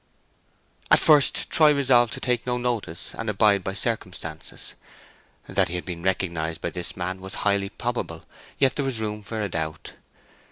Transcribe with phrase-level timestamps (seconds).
[0.89, 4.73] At first Troy resolved to take no notice and abide by circumstances.
[5.47, 8.23] That he had been recognized by this man was highly probable;
[8.57, 9.93] yet there was room for a doubt.